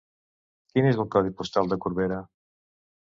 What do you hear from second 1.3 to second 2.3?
postal de Corbera?